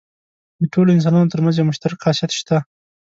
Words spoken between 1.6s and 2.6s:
مشترک خاصیت شته.